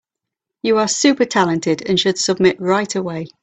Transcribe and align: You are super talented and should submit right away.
You 0.63 0.79
are 0.79 0.87
super 0.87 1.25
talented 1.25 1.87
and 1.87 1.99
should 1.99 2.17
submit 2.17 2.59
right 2.59 2.95
away. 2.95 3.27